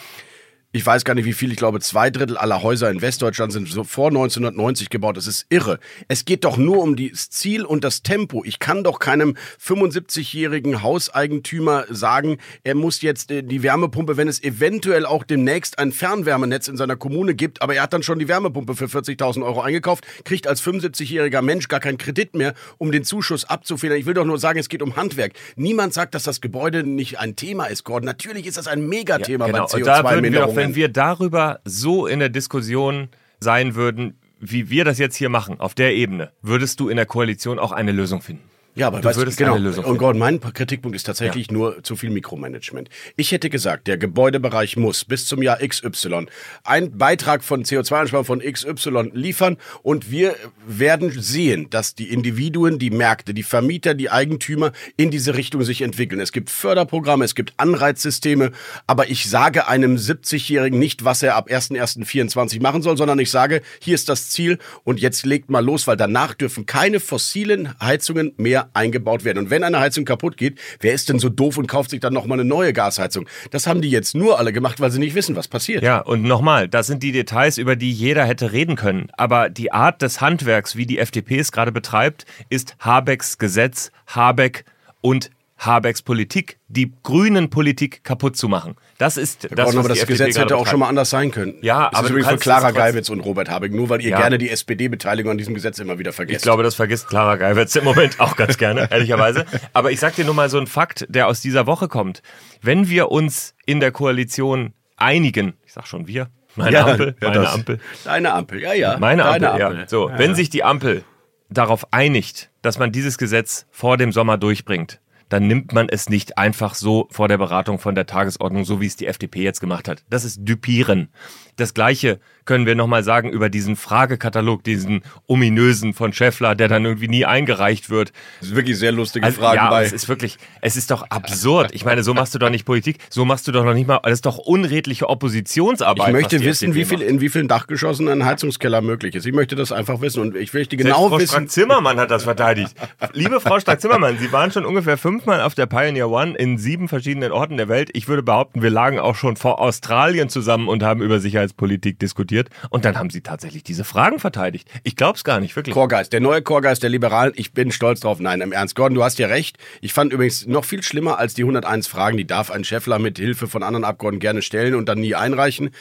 ich 0.76 0.84
weiß 0.84 1.06
gar 1.06 1.14
nicht 1.14 1.26
wie 1.26 1.34
viel, 1.34 1.52
ich 1.52 1.58
glaube 1.58 1.80
zwei 1.82 2.10
Drittel 2.10 2.36
aller 2.36 2.64
Häuser 2.64 2.90
in 2.90 3.00
Westdeutschland 3.00 3.54
sind 3.54 3.70
so 3.70 3.84
vor 3.84 4.08
1990 4.08 4.90
gebaut. 4.90 5.18
Das 5.18 5.28
ist 5.28 5.46
irre. 5.50 5.80
Es 6.08 6.26
geht 6.26 6.44
doch 6.44 6.58
nur 6.58 6.82
um 6.82 6.96
das 6.96 7.30
Ziel 7.30 7.64
und 7.64 7.84
das 7.84 8.02
Tempo. 8.02 8.44
Ich 8.44 8.58
kann 8.58 8.84
doch 8.84 8.98
keinem 8.98 9.38
75-jährigen 9.64 10.82
Hauseigentümer 10.82 11.86
sagen, 11.90 12.40
er 12.64 12.74
muss 12.74 13.04
jetzt 13.04 13.30
äh, 13.30 13.44
die 13.44 13.62
Wärmepumpe, 13.62 14.18
wenn 14.18 14.28
es 14.28 14.42
eventuell 14.42 15.06
auch 15.06 15.24
demnächst 15.24 15.78
ein 15.78 15.92
Fernwärmenetz 15.92 16.68
in 16.68 16.76
seiner 16.76 16.96
Kommune 16.96 17.36
gibt, 17.36 17.62
aber 17.62 17.76
er 17.76 17.84
hat 17.84 17.94
dann 17.94 18.02
schon 18.02 18.18
die 18.18 18.28
Wärmepumpe 18.28 18.76
für 18.76 18.86
40.000 18.86 19.46
Euro 19.46 19.62
eingekauft, 19.62 20.08
kriegt 20.26 20.48
als 20.48 20.64
75-jähriger 20.64 21.44
Mensch 21.44 21.68
gar 21.68 21.82
keinen 21.82 22.00
Kredit 22.00 22.34
mehr, 22.34 22.56
um 22.80 22.92
den 22.92 23.04
Zuschuss 23.04 23.46
abzufedern. 23.46 24.00
Ich 24.00 24.08
will 24.08 24.16
doch 24.16 24.26
nur 24.26 24.40
sagen, 24.40 24.58
es 24.58 24.70
geht 24.70 24.82
um 24.82 24.96
Handwerk. 24.96 25.34
Niemand 25.56 25.94
sagt, 25.94 26.16
dass 26.16 26.24
das 26.24 26.42
Gebäude 26.42 26.84
nicht 26.84 27.20
ein 27.20 27.36
Thema 27.36 27.66
ist, 27.66 27.84
Gordon. 27.84 28.08
Natürlich 28.08 28.48
ist 28.48 28.58
das 28.58 28.66
ein 28.66 28.88
Megathema 28.88 29.46
ja, 29.46 29.52
genau. 29.52 29.68
bei 29.68 29.80
CO2-Minderung 29.80 30.63
wenn 30.64 30.76
wir 30.76 30.88
darüber 30.88 31.60
so 31.66 32.08
in 32.08 32.20
der 32.20 32.30
Diskussion 32.30 33.10
sein 33.40 33.76
würden, 33.76 34.18
wie 34.40 34.70
wir 34.70 34.86
das 34.86 34.98
jetzt 34.98 35.16
hier 35.16 35.30
machen, 35.30 35.60
auf 35.60 35.74
der 35.74 35.94
Ebene, 35.94 36.32
würdest 36.42 36.80
du 36.80 36.90
in 36.90 36.96
der 36.96 37.06
Koalition 37.06 37.60
auch 37.60 37.72
eine 37.72 37.92
Lösung 37.92 38.22
finden. 38.22 38.44
Ja, 38.76 38.88
aber 38.88 39.02
Du 39.02 39.10
weißt, 39.10 39.20
würdest 39.20 39.38
genau. 39.38 39.56
Lösung 39.56 39.84
Und 39.84 39.92
finden. 39.92 40.00
Gordon, 40.00 40.20
mein 40.20 40.40
Kritikpunkt 40.40 40.96
ist 40.96 41.04
tatsächlich 41.04 41.52
nur 41.52 41.84
zu 41.84 41.96
viel 41.96 42.10
Mikromanagement. 42.10 42.90
Ich 43.16 43.32
hätte 43.32 43.52
gesagt, 43.52 43.88
der 43.88 43.98
Gebäudebereich 43.98 44.78
muss 44.78 45.06
bis 45.06 45.28
zum 45.28 45.44
Jahr 45.44 45.60
XY 45.60 46.26
einen 46.64 46.98
Beitrag 46.98 47.44
von 47.44 47.64
CO2-Einsparung 47.64 48.26
von 48.26 48.40
XY 48.40 49.12
liefern 49.14 49.58
und 49.84 50.10
wir 50.10 50.36
werden 50.66 51.12
sehen, 51.12 51.70
dass 51.70 51.94
die 51.94 52.10
Individuen, 52.10 52.80
die 52.80 52.90
Märkte, 52.90 53.36
die 53.36 53.44
Vermieter, 53.44 53.94
die 53.94 54.10
Eigentümer 54.10 54.72
in 54.98 55.12
diese 55.12 55.36
Richtung 55.36 55.62
sich 55.64 55.84
entwickeln. 55.84 56.20
Es 56.20 56.32
gibt 56.32 56.50
Förderprogramme, 56.50 57.26
es 57.26 57.36
gibt 57.36 57.54
Anreizsysteme, 57.58 58.54
aber 58.88 59.10
ich 59.10 59.30
sage 59.30 59.68
einem 59.68 59.98
70-Jährigen 59.98 60.80
nicht, 60.80 61.06
was 61.06 61.22
er 61.22 61.36
ab 61.36 61.48
1.1.24 61.48 62.60
machen 62.62 62.82
soll, 62.82 62.98
sondern 62.98 63.20
ich 63.20 63.30
sage, 63.30 63.62
hier 63.80 63.94
ist 63.94 64.10
das 64.10 64.32
Ziel 64.32 64.58
und 64.84 65.00
jetzt 65.00 65.26
legt 65.28 65.52
mal 65.52 65.64
los, 65.64 65.86
weil 65.86 65.98
danach 65.98 66.34
dürfen 66.34 66.66
keine 66.66 67.00
fossilen 67.00 67.80
Heizungen 67.80 68.34
mehr 68.38 68.63
eingebaut 68.74 69.24
werden. 69.26 69.40
Und 69.40 69.50
wenn 69.50 69.64
eine 69.64 69.80
Heizung 69.80 70.06
kaputt 70.06 70.38
geht, 70.38 70.60
wer 70.80 70.94
ist 70.94 71.10
denn 71.10 71.20
so 71.20 71.30
doof 71.30 71.58
und 71.58 71.68
kauft 71.68 71.90
sich 71.90 72.00
dann 72.00 72.14
nochmal 72.14 72.40
eine 72.40 72.48
neue 72.48 72.74
Gasheizung? 72.74 73.28
Das 73.52 73.68
haben 73.68 73.82
die 73.82 73.90
jetzt 73.90 74.16
nur 74.16 74.40
alle 74.40 74.54
gemacht, 74.54 74.80
weil 74.80 74.92
sie 74.92 75.00
nicht 75.00 75.16
wissen, 75.16 75.36
was 75.36 75.48
passiert. 75.48 75.84
Ja, 75.84 76.00
und 76.00 76.24
nochmal, 76.24 76.68
das 76.68 76.88
sind 76.88 77.04
die 77.04 77.12
Details, 77.12 77.58
über 77.58 77.76
die 77.76 77.92
jeder 77.92 78.26
hätte 78.26 78.52
reden 78.52 78.76
können. 78.76 79.08
Aber 79.18 79.50
die 79.50 79.72
Art 79.72 80.02
des 80.02 80.22
Handwerks, 80.22 80.76
wie 80.76 80.86
die 80.86 81.00
FDP 81.00 81.40
es 81.40 81.52
gerade 81.52 81.72
betreibt, 81.72 82.26
ist 82.50 82.76
Habecks 82.80 83.38
Gesetz, 83.38 83.92
Habeck 84.08 84.66
und 85.02 85.30
Habecks 85.66 86.02
Politik, 86.02 86.60
die 86.68 86.92
grünen 87.04 87.50
Politik 87.50 88.04
kaputt 88.04 88.36
zu 88.36 88.48
machen. 88.50 88.76
Das 88.98 89.18
ist 89.18 89.44
Herr 89.44 89.50
das, 89.56 89.66
Gordon, 89.66 89.80
was 89.80 89.86
aber 89.86 89.90
das 89.90 89.98
FDP 90.00 90.12
Gesetz 90.26 90.38
hätte 90.38 90.58
auch 90.58 90.68
schon 90.68 90.80
mal 90.80 90.88
anders 90.90 91.10
sein 91.10 91.32
können. 91.32 91.56
Ja, 91.62 91.90
das 91.90 92.00
aber 92.00 92.06
ist 92.08 92.10
übrigens 92.12 92.30
von 92.30 92.40
Clara 92.40 92.72
Geibitz 92.72 93.10
und 93.10 93.20
Robert 93.22 93.50
Habeck, 93.50 93.74
nur 93.74 93.90
weil 93.90 94.02
ihr 94.02 94.10
Ja. 94.12 94.20
gerne 94.20 94.38
die 94.38 94.50
SPD-Beteiligung 94.50 95.32
an 95.32 95.38
diesem 95.38 95.54
Gesetz 95.54 95.80
immer 95.80 96.00
wieder 96.00 96.14
vergesst. 96.14 96.38
Ich 96.40 96.44
glaube, 96.44 96.64
das 96.64 96.76
vergisst 96.76 97.08
Clara 97.08 97.36
Geiwitz 97.38 97.76
im 97.76 97.84
Moment 97.84 98.20
auch 98.20 98.36
ganz 98.36 98.58
gerne, 98.58 98.88
ehrlicherweise. 98.92 99.46
Aber 99.74 99.92
ich 99.92 100.00
sag 100.00 100.16
dir 100.16 100.26
nur 100.26 100.34
mal 100.34 100.50
so 100.50 100.58
einen 100.58 100.68
Fakt, 100.68 101.06
der 101.10 101.28
aus 101.28 101.42
dieser 101.42 101.66
Woche 101.68 101.88
kommt. 101.88 102.22
Wenn 102.62 102.90
wir 102.90 103.12
uns 103.12 103.56
in 103.66 103.80
der 103.80 103.92
Koalition 103.92 104.74
einigen, 104.98 105.54
ich 105.66 105.74
sag 105.74 105.88
schon 105.88 106.08
wir, 106.08 106.28
meine 106.56 106.72
Ja, 106.76 106.86
Ampel, 106.86 107.16
meine 107.22 107.36
das. 107.36 107.54
Ampel, 107.54 107.80
Deine 108.04 108.34
Ampel, 108.34 108.62
ja, 108.62 108.74
ja. 108.74 108.98
meine 109.00 109.26
Ampel, 109.26 109.40
Deine 109.42 109.60
ja. 109.82 109.88
So, 109.88 110.10
Ja, 110.10 110.20
wenn 110.20 110.36
sich 110.36 110.50
die 110.50 110.64
Ampel 110.64 111.04
darauf 111.50 111.92
einigt, 111.92 112.50
dass 112.62 112.78
man 112.80 112.92
dieses 112.92 113.18
Gesetz 113.18 113.66
vor 113.72 113.98
dem 113.98 114.12
Sommer 114.12 114.38
durchbringt, 114.38 115.00
dann 115.34 115.48
nimmt 115.48 115.74
man 115.74 115.90
es 115.90 116.10
nicht 116.10 116.38
einfach 116.38 116.76
so 116.76 117.08
vor 117.10 117.28
der 117.28 117.40
Beratung 117.40 117.80
von 117.80 117.96
der 117.96 118.06
Tagesordnung, 118.06 118.66
so 118.66 118.80
wie 118.80 118.86
es 118.86 118.98
die 118.98 119.08
FDP 119.08 119.42
jetzt 119.42 119.62
gemacht 119.62 119.88
hat. 119.88 120.04
Das 120.08 120.26
ist 120.26 120.48
Düpieren. 120.48 121.10
Das 121.56 121.74
Gleiche 121.74 122.20
können 122.46 122.66
wir 122.66 122.76
nochmal 122.76 123.04
sagen 123.04 123.30
über 123.30 123.50
diesen 123.50 123.76
Fragekatalog, 123.76 124.64
diesen 124.64 125.02
ominösen 125.28 125.94
von 125.94 126.12
Schäffler, 126.14 126.56
der 126.56 126.68
dann 126.68 126.84
irgendwie 126.84 127.08
nie 127.08 127.26
eingereicht 127.26 127.90
wird. 127.90 128.12
Das 128.40 128.50
ist 128.50 128.56
wirklich 128.56 128.78
sehr 128.78 128.92
lustige 128.92 129.26
Also, 129.26 129.40
Fragen 129.42 129.56
ja, 129.56 129.70
bei. 129.70 129.84
es 129.86 129.94
ist 129.94 130.10
wirklich, 130.10 130.38
es 130.62 130.76
ist 130.76 130.92
doch 130.92 131.04
absurd. 131.10 131.72
Ich 131.74 131.86
meine, 131.86 132.04
so 132.04 132.14
machst 132.14 132.36
du 132.36 132.40
doch 132.40 132.50
nicht 132.50 132.66
Politik, 132.66 132.98
so 133.10 133.24
machst 133.24 133.48
du 133.48 133.52
doch 133.52 133.64
noch 133.64 133.74
nicht 133.74 133.88
mal, 133.88 134.00
das 134.04 134.14
ist 134.14 134.26
doch 134.26 134.38
unredliche 134.38 135.10
Oppositionsarbeit. 135.10 136.08
Ich 136.08 136.14
möchte 136.14 136.42
wissen, 136.42 136.76
wie 136.76 136.86
viel, 136.86 137.02
in 137.02 137.22
wie 137.22 137.30
vielen 137.30 137.48
Dachgeschossen 137.48 138.10
ein 138.10 138.26
Heizungskeller 138.26 138.82
möglich 138.82 139.16
ist. 139.16 139.26
Ich 139.26 139.34
möchte 139.34 139.56
das 139.56 139.72
einfach 139.72 140.02
wissen 140.02 140.22
und 140.22 140.36
ich 140.36 140.54
möchte 140.54 140.76
Selbst 140.76 140.86
genau 140.96 141.10
Frau 141.10 141.20
wissen. 141.20 141.28
Strack-Zimmermann 141.30 142.00
hat 142.00 142.12
das 142.12 142.24
verteidigt. 142.24 142.76
Liebe 143.14 143.40
Frau 143.40 143.60
Strack-Zimmermann, 143.60 144.18
Sie 144.20 144.32
waren 144.32 144.52
schon 144.52 144.66
ungefähr 144.66 144.98
fünfmal 144.98 145.42
auf 145.42 145.56
der 145.56 145.66
Pioneer 145.66 146.10
One 146.10 146.36
in 146.38 146.58
sieben 146.58 146.88
verschiedenen 146.88 147.32
Orten 147.32 147.58
der 147.58 147.70
Welt. 147.70 147.90
Ich 147.94 148.08
würde 148.08 148.24
behaupten, 148.24 148.62
wir 148.62 148.70
lagen 148.70 149.00
auch 149.00 149.16
schon 149.16 149.38
vor 149.38 149.60
Australien 149.60 150.30
zusammen 150.30 150.68
und 150.68 150.84
haben 150.84 151.02
über 151.02 151.20
Sicherheitspolitik 151.44 152.00
diskutiert. 152.00 152.50
Und 152.70 152.86
dann 152.86 152.98
haben 152.98 153.10
Sie 153.10 153.22
tatsächlich 153.22 153.64
diese 153.64 153.84
Fragen 153.84 154.20
verteidigt. 154.20 154.70
Ich 154.84 154.96
glaube 154.96 155.18
es 155.18 155.24
gar 155.24 155.40
nicht, 155.40 155.56
wirklich. 155.56 155.74
Chorgeist, 155.74 156.14
der 156.14 156.20
neue 156.20 156.42
Chorgeist 156.42 156.84
der 156.84 156.90
Liberalen. 156.90 157.34
Ich 157.36 157.54
bin 157.54 157.72
stolz 157.72 158.00
drauf. 158.00 158.20
Nein, 158.20 158.42
im 158.42 158.52
Ernst. 158.52 158.76
Gordon, 158.76 158.96
du 158.96 159.04
hast 159.04 159.20
ja 159.20 159.28
recht. 159.28 159.58
Ich 159.82 159.94
fand 159.94 160.14
übrigens 160.14 160.46
noch 160.48 160.66
viel 160.66 160.84
schlimmer 160.84 161.20
als 161.20 161.34
die 161.34 161.44
101 161.44 161.88
Fragen, 161.88 162.18
die 162.18 162.28
darf 162.28 162.52
ein 162.52 162.64
Schäffler 162.64 163.00
mit 163.00 163.18
Hilfe 163.18 163.48
von 163.48 163.64
anderen 163.64 163.84
Abgeordneten 163.84 164.22
gerne 164.22 164.42
stellen 164.42 164.76
und 164.76 164.88
dann 164.88 165.00
nie 165.00 165.16
einreichen. 165.16 165.72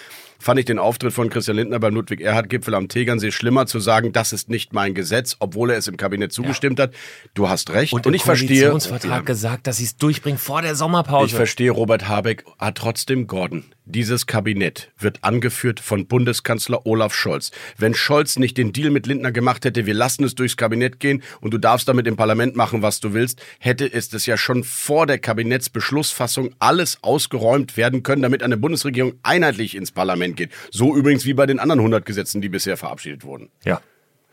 Fand 0.43 0.59
ich 0.59 0.67
den 0.67 0.81
Auftritt 0.81 1.13
von 1.13 1.31
Christian 1.31 1.57
Lindner 1.57 1.79
beim 1.79 1.95
Ludwig-Erhard-Gipfel 1.95 2.75
am 2.75 2.89
Tegernsee 2.89 3.31
schlimmer 3.31 3.67
zu 3.67 3.79
sagen, 3.79 4.13
das 4.13 4.33
ist 4.33 4.51
nicht 4.51 4.73
mein 4.73 4.93
Gesetz, 4.93 5.37
obwohl 5.39 5.71
er 5.71 5.77
es 5.77 5.87
im 5.87 5.97
Kabinett 5.97 6.33
zugestimmt 6.33 6.81
hat. 6.81 6.93
Du 7.35 7.49
hast 7.49 7.71
recht. 7.71 7.93
Und, 7.93 8.09
Und, 8.09 8.15
ich 8.15 8.25
verstehe. 8.25 8.49
Koalitionsvertrag 8.49 9.25
gesagt, 9.25 9.69
dass 9.69 9.77
Sie 9.77 9.85
es 9.85 9.97
durchbringen 9.97 10.41
vor 10.41 10.61
der 10.61 10.75
Sommerpause. 10.75 11.27
Ich 11.27 11.35
verstehe, 11.35 11.71
Robert 11.71 12.09
Habeck 12.09 12.45
hat 12.59 12.77
trotzdem 12.77 13.29
Gordon. 13.29 13.63
Dieses 13.85 14.27
Kabinett 14.27 14.93
wird 14.99 15.19
angeführt 15.23 15.81
von 15.81 16.07
Bundeskanzler 16.07 16.87
Olaf 16.87 17.15
Scholz. 17.15 17.51
Wenn 17.77 17.95
Scholz 17.95 18.39
nicht 18.39 18.57
den 18.57 18.73
Deal 18.73 18.91
mit 18.91 19.07
Lindner 19.07 19.33
gemacht 19.33 19.65
hätte, 19.65 19.87
wir 19.87 19.95
lassen 19.95 20.23
es 20.23 20.37
durchs 20.37 20.57
Kabinett 20.57 21.01
gehen 21.01 21.23
und 21.41 21.53
du 21.53 21.59
darfst 21.59 21.89
damit 21.89 22.07
im 22.07 22.17
Parlament 22.17 22.55
machen, 22.55 22.83
was 22.83 23.01
du 23.01 23.13
willst, 23.13 23.43
hätte 23.59 23.93
es 23.93 24.09
das 24.09 24.25
ja 24.27 24.37
schon 24.37 24.63
vor 24.63 25.07
der 25.07 25.19
Kabinettsbeschlussfassung 25.19 26.55
alles 26.61 26.99
ausgeräumt 27.03 27.77
werden 27.77 28.05
können, 28.05 28.23
damit 28.23 28.45
eine 28.45 28.57
Bundesregierung 28.57 29.15
einheitlich 29.25 29.75
ins 29.75 29.91
Parlament 29.91 30.32
geht. 30.37 30.51
So 30.71 30.97
übrigens 30.97 31.25
wie 31.25 31.35
bei 31.35 31.47
den 31.47 31.59
anderen 31.59 31.81
100 31.81 32.05
Gesetzen, 32.05 32.41
die 32.41 32.49
bisher 32.49 32.77
verabschiedet 32.77 33.25
wurden. 33.25 33.51
ja. 33.65 33.81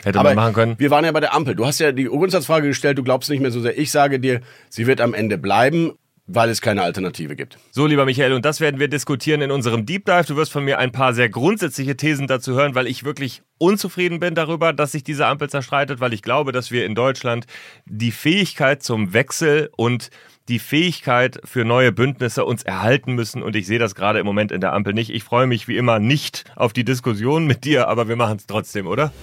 Hätte 0.01 0.17
Aber 0.17 0.29
man 0.29 0.35
machen 0.37 0.53
können. 0.53 0.75
wir 0.79 0.91
waren 0.91 1.03
ja 1.03 1.11
bei 1.11 1.19
der 1.19 1.33
Ampel. 1.33 1.55
Du 1.55 1.65
hast 1.65 1.79
ja 1.79 1.91
die 1.91 2.05
Grundsatzfrage 2.05 2.69
gestellt, 2.69 2.97
du 2.97 3.03
glaubst 3.03 3.29
nicht 3.29 3.41
mehr 3.41 3.51
so 3.51 3.59
sehr. 3.59 3.77
Ich 3.77 3.91
sage 3.91 4.21
dir, 4.21 4.39
sie 4.69 4.87
wird 4.87 5.01
am 5.01 5.13
Ende 5.13 5.37
bleiben, 5.37 5.91
weil 6.25 6.49
es 6.49 6.61
keine 6.61 6.83
Alternative 6.83 7.35
gibt. 7.35 7.57
So, 7.71 7.85
lieber 7.85 8.05
Michael, 8.05 8.31
und 8.31 8.45
das 8.45 8.61
werden 8.61 8.79
wir 8.79 8.87
diskutieren 8.87 9.41
in 9.41 9.51
unserem 9.51 9.85
Deep 9.85 10.05
Dive. 10.05 10.23
Du 10.25 10.37
wirst 10.37 10.53
von 10.53 10.63
mir 10.63 10.77
ein 10.79 10.93
paar 10.93 11.13
sehr 11.13 11.27
grundsätzliche 11.27 11.97
Thesen 11.97 12.27
dazu 12.27 12.53
hören, 12.53 12.75
weil 12.75 12.87
ich 12.87 13.03
wirklich 13.03 13.41
unzufrieden 13.57 14.21
bin 14.21 14.35
darüber, 14.35 14.71
dass 14.71 14.93
sich 14.93 15.03
diese 15.03 15.25
Ampel 15.25 15.49
zerstreitet, 15.49 15.99
weil 15.99 16.13
ich 16.13 16.21
glaube, 16.21 16.53
dass 16.53 16.71
wir 16.71 16.85
in 16.85 16.95
Deutschland 16.95 17.45
die 17.85 18.11
Fähigkeit 18.11 18.81
zum 18.81 19.11
Wechsel 19.11 19.69
und 19.75 20.11
die 20.49 20.59
Fähigkeit 20.59 21.39
für 21.45 21.63
neue 21.63 21.91
Bündnisse 21.91 22.43
uns 22.43 22.63
erhalten 22.63 23.13
müssen. 23.13 23.43
Und 23.43 23.55
ich 23.55 23.67
sehe 23.67 23.79
das 23.79 23.95
gerade 23.95 24.19
im 24.19 24.25
Moment 24.25 24.51
in 24.51 24.61
der 24.61 24.73
Ampel 24.73 24.93
nicht. 24.93 25.11
Ich 25.11 25.23
freue 25.23 25.47
mich 25.47 25.67
wie 25.67 25.77
immer 25.77 25.99
nicht 25.99 26.43
auf 26.55 26.73
die 26.73 26.83
Diskussion 26.83 27.45
mit 27.45 27.63
dir, 27.63 27.87
aber 27.87 28.09
wir 28.09 28.15
machen 28.15 28.37
es 28.37 28.47
trotzdem, 28.47 28.87
oder? 28.87 29.13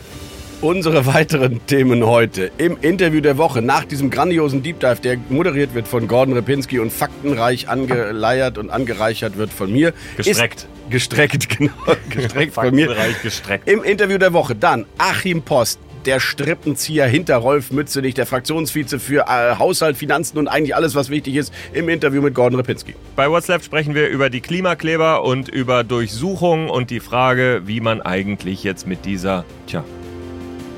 Unsere 0.63 1.05
weiteren 1.05 1.61
Themen 1.67 2.07
heute 2.07 2.51
im 2.57 2.79
Interview 2.81 3.21
der 3.21 3.37
Woche 3.37 3.61
nach 3.61 3.85
diesem 3.85 4.09
grandiosen 4.09 4.63
Deep 4.63 4.81
Dive, 4.81 5.01
der 5.03 5.19
moderiert 5.29 5.75
wird 5.75 5.87
von 5.87 6.09
Gordon 6.09 6.33
Repinski 6.33 6.79
und 6.79 6.91
faktenreich 6.91 7.69
angeleiert 7.69 8.57
und 8.57 8.71
angereichert 8.71 9.37
wird 9.37 9.53
von 9.53 9.71
mir. 9.71 9.93
Gestreckt. 10.17 10.67
Gestreckt, 10.89 11.49
genau. 11.59 11.73
Gestreckt 12.09 12.55
von 12.55 12.75
mir. 12.75 12.87
Faktenreich 12.87 13.21
gestreckt. 13.21 13.69
Im 13.69 13.83
Interview 13.83 14.17
der 14.17 14.33
Woche 14.33 14.55
dann 14.55 14.87
Achim 14.97 15.43
Post, 15.43 15.79
der 16.07 16.21
Strippenzieher 16.21 17.07
hinter 17.07 17.37
Rolf 17.37 17.73
Mützenich, 17.73 18.15
der 18.15 18.27
Fraktionsvize 18.27 18.99
für 18.99 19.27
äh, 19.27 19.57
Haushalt, 19.59 19.97
Finanzen 19.97 20.39
und 20.39 20.49
eigentlich 20.49 20.77
alles, 20.77 20.95
was 20.95 21.11
wichtig 21.11 21.35
ist, 21.35 21.53
im 21.73 21.89
Interview 21.89 22.23
mit 22.23 22.35
Gordon 22.35 22.59
Repinski. 22.59 22.95
Bei 23.17 23.29
WhatsApp 23.29 23.65
sprechen 23.65 23.95
wir 23.95 24.09
über 24.09 24.31
die 24.31 24.41
Klimakleber 24.41 25.25
und 25.25 25.49
über 25.49 25.85
Durchsuchung 25.85 26.71
und 26.71 26.91
die 26.91 27.01
Frage, 27.01 27.63
wie 27.67 27.81
man 27.81 28.01
eigentlich 28.01 28.63
jetzt 28.63 28.87
mit 28.87 29.05
dieser, 29.05 29.45
tja, 29.67 29.85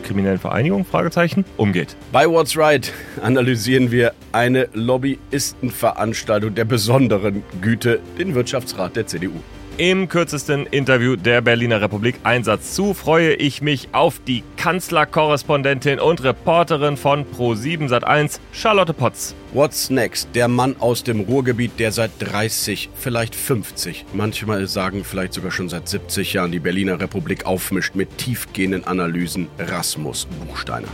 kriminellen 0.04 0.38
Vereinigung, 0.38 0.86
Fragezeichen, 0.86 1.44
umgeht. 1.58 1.94
Bei 2.12 2.26
What's 2.26 2.56
Right 2.56 2.92
analysieren 3.22 3.90
wir 3.90 4.14
eine 4.32 4.68
Lobbyistenveranstaltung 4.72 6.54
der 6.54 6.64
besonderen 6.64 7.42
Güte, 7.60 8.00
den 8.18 8.34
Wirtschaftsrat 8.34 8.96
der 8.96 9.06
CDU. 9.06 9.42
Im 9.78 10.08
kürzesten 10.08 10.66
Interview 10.66 11.14
der 11.14 11.40
Berliner 11.40 11.80
Republik 11.80 12.16
Einsatz 12.24 12.74
zu 12.74 12.94
freue 12.94 13.34
ich 13.34 13.62
mich 13.62 13.90
auf 13.92 14.20
die 14.26 14.42
Kanzlerkorrespondentin 14.56 16.00
und 16.00 16.20
Reporterin 16.24 16.96
von 16.96 17.24
Pro7 17.24 17.88
Sat1, 17.88 18.40
Charlotte 18.50 18.92
Potz. 18.92 19.36
What's 19.52 19.88
Next? 19.88 20.30
Der 20.34 20.48
Mann 20.48 20.74
aus 20.80 21.04
dem 21.04 21.20
Ruhrgebiet, 21.20 21.78
der 21.78 21.92
seit 21.92 22.10
30, 22.18 22.90
vielleicht 22.92 23.36
50, 23.36 24.04
manchmal 24.14 24.66
sagen 24.66 25.04
vielleicht 25.04 25.34
sogar 25.34 25.52
schon 25.52 25.68
seit 25.68 25.88
70 25.88 26.32
Jahren 26.32 26.50
die 26.50 26.58
Berliner 26.58 27.00
Republik 27.00 27.46
aufmischt 27.46 27.94
mit 27.94 28.18
tiefgehenden 28.18 28.84
Analysen. 28.84 29.46
Rasmus 29.60 30.26
Buchsteiner. 30.44 30.88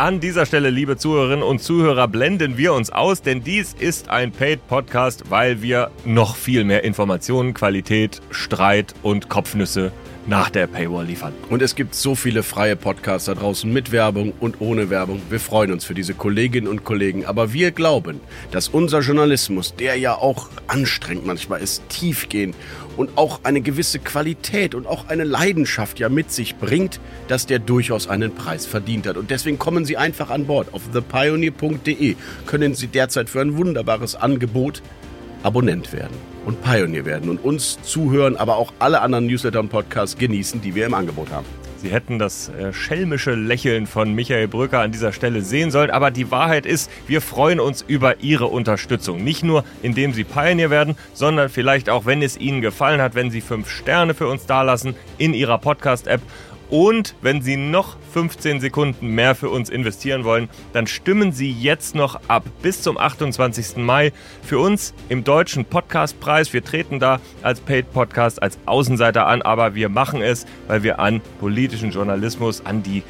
An 0.00 0.18
dieser 0.18 0.46
Stelle, 0.46 0.70
liebe 0.70 0.96
Zuhörerinnen 0.96 1.42
und 1.42 1.58
Zuhörer, 1.58 2.08
blenden 2.08 2.56
wir 2.56 2.72
uns 2.72 2.88
aus, 2.88 3.20
denn 3.20 3.44
dies 3.44 3.74
ist 3.74 4.08
ein 4.08 4.32
Paid-Podcast, 4.32 5.24
weil 5.28 5.60
wir 5.60 5.90
noch 6.06 6.36
viel 6.36 6.64
mehr 6.64 6.84
Informationen, 6.84 7.52
Qualität, 7.52 8.22
Streit 8.30 8.94
und 9.02 9.28
Kopfnüsse 9.28 9.92
nach 10.26 10.50
der 10.50 10.66
Paywall 10.66 11.06
liefern. 11.06 11.32
Und 11.48 11.62
es 11.62 11.74
gibt 11.74 11.94
so 11.94 12.14
viele 12.14 12.42
freie 12.42 12.76
Podcasts 12.76 13.26
da 13.26 13.34
draußen 13.34 13.72
mit 13.72 13.92
Werbung 13.92 14.32
und 14.40 14.60
ohne 14.60 14.90
Werbung. 14.90 15.20
Wir 15.30 15.40
freuen 15.40 15.72
uns 15.72 15.84
für 15.84 15.94
diese 15.94 16.14
Kolleginnen 16.14 16.68
und 16.68 16.84
Kollegen. 16.84 17.24
Aber 17.24 17.52
wir 17.52 17.70
glauben, 17.70 18.20
dass 18.50 18.68
unser 18.68 19.00
Journalismus, 19.00 19.74
der 19.74 19.96
ja 19.96 20.14
auch 20.14 20.48
anstrengend 20.66 21.26
manchmal 21.26 21.60
ist, 21.60 21.82
tiefgehend 21.88 22.54
und 22.96 23.16
auch 23.16 23.40
eine 23.44 23.60
gewisse 23.60 23.98
Qualität 23.98 24.74
und 24.74 24.86
auch 24.86 25.08
eine 25.08 25.24
Leidenschaft 25.24 25.98
ja 25.98 26.08
mit 26.08 26.30
sich 26.30 26.56
bringt, 26.56 27.00
dass 27.28 27.46
der 27.46 27.58
durchaus 27.58 28.08
einen 28.08 28.34
Preis 28.34 28.66
verdient 28.66 29.06
hat. 29.06 29.16
Und 29.16 29.30
deswegen 29.30 29.58
kommen 29.58 29.84
Sie 29.84 29.96
einfach 29.96 30.30
an 30.30 30.46
Bord. 30.46 30.74
Auf 30.74 30.82
thepioneer.de 30.92 32.16
können 32.46 32.74
Sie 32.74 32.88
derzeit 32.88 33.30
für 33.30 33.40
ein 33.40 33.56
wunderbares 33.56 34.16
Angebot 34.16 34.82
Abonnent 35.42 35.92
werden 35.92 36.16
und 36.44 36.62
Pioneer 36.62 37.04
werden 37.04 37.30
und 37.30 37.44
uns 37.44 37.78
zuhören, 37.82 38.36
aber 38.36 38.56
auch 38.56 38.72
alle 38.78 39.00
anderen 39.00 39.26
Newsletter 39.26 39.60
und 39.60 39.68
Podcasts 39.68 40.16
genießen, 40.16 40.60
die 40.60 40.74
wir 40.74 40.86
im 40.86 40.94
Angebot 40.94 41.30
haben. 41.30 41.46
Sie 41.80 41.88
hätten 41.88 42.18
das 42.18 42.50
äh, 42.50 42.74
schelmische 42.74 43.34
Lächeln 43.34 43.86
von 43.86 44.14
Michael 44.14 44.48
Brücker 44.48 44.80
an 44.80 44.92
dieser 44.92 45.14
Stelle 45.14 45.40
sehen 45.40 45.70
sollen, 45.70 45.90
aber 45.90 46.10
die 46.10 46.30
Wahrheit 46.30 46.66
ist, 46.66 46.90
wir 47.06 47.22
freuen 47.22 47.58
uns 47.58 47.82
über 47.86 48.20
Ihre 48.20 48.48
Unterstützung. 48.48 49.24
Nicht 49.24 49.44
nur, 49.44 49.64
indem 49.82 50.12
Sie 50.12 50.24
Pioneer 50.24 50.68
werden, 50.68 50.94
sondern 51.14 51.48
vielleicht 51.48 51.88
auch, 51.88 52.04
wenn 52.04 52.20
es 52.20 52.36
Ihnen 52.36 52.60
gefallen 52.60 53.00
hat, 53.00 53.14
wenn 53.14 53.30
Sie 53.30 53.40
fünf 53.40 53.70
Sterne 53.70 54.12
für 54.12 54.28
uns 54.28 54.44
dalassen 54.44 54.94
in 55.16 55.32
Ihrer 55.32 55.56
Podcast-App. 55.56 56.20
Und 56.70 57.16
wenn 57.20 57.42
Sie 57.42 57.56
noch 57.56 57.96
15 58.12 58.60
Sekunden 58.60 59.08
mehr 59.08 59.34
für 59.34 59.48
uns 59.48 59.70
investieren 59.70 60.22
wollen, 60.22 60.48
dann 60.72 60.86
stimmen 60.86 61.32
Sie 61.32 61.50
jetzt 61.50 61.96
noch 61.96 62.20
ab 62.28 62.44
bis 62.62 62.82
zum 62.82 62.96
28. 62.96 63.76
Mai 63.78 64.12
für 64.42 64.60
uns 64.60 64.94
im 65.08 65.24
deutschen 65.24 65.64
Podcastpreis. 65.64 66.52
Wir 66.52 66.62
treten 66.62 67.00
da 67.00 67.20
als 67.42 67.60
Paid 67.60 67.92
Podcast 67.92 68.40
als 68.40 68.58
Außenseiter 68.66 69.26
an, 69.26 69.42
aber 69.42 69.74
wir 69.74 69.88
machen 69.88 70.22
es, 70.22 70.46
weil 70.68 70.84
wir 70.84 71.00
an 71.00 71.20
politischen 71.40 71.90
Journalismus, 71.90 72.64
an 72.64 72.84
die 72.84 73.02